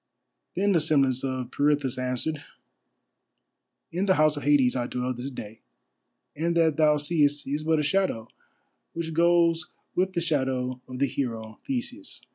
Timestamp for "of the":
10.87-11.05